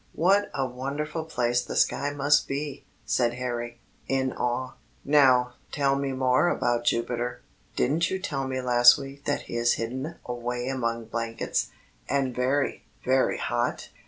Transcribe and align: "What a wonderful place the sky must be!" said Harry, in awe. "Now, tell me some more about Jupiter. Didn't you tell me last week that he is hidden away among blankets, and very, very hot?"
"What 0.15 0.49
a 0.55 0.65
wonderful 0.65 1.25
place 1.25 1.61
the 1.61 1.75
sky 1.75 2.11
must 2.11 2.47
be!" 2.47 2.85
said 3.05 3.35
Harry, 3.35 3.77
in 4.07 4.33
awe. 4.33 4.73
"Now, 5.05 5.53
tell 5.71 5.95
me 5.95 6.09
some 6.09 6.17
more 6.17 6.49
about 6.49 6.85
Jupiter. 6.85 7.41
Didn't 7.75 8.09
you 8.09 8.17
tell 8.17 8.47
me 8.47 8.61
last 8.61 8.97
week 8.97 9.25
that 9.25 9.43
he 9.43 9.55
is 9.57 9.73
hidden 9.73 10.15
away 10.25 10.69
among 10.69 11.05
blankets, 11.05 11.67
and 12.09 12.33
very, 12.33 12.81
very 13.05 13.37
hot?" 13.37 13.89